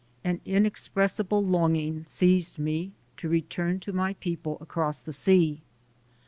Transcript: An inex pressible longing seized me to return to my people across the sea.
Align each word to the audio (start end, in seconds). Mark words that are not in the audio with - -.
An 0.23 0.41
inex 0.47 0.89
pressible 0.89 1.45
longing 1.47 2.05
seized 2.05 2.57
me 2.57 2.91
to 3.17 3.29
return 3.29 3.79
to 3.81 3.93
my 3.93 4.15
people 4.15 4.57
across 4.59 4.97
the 4.97 5.13
sea. 5.13 5.61